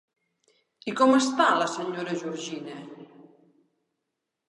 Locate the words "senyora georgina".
1.75-2.81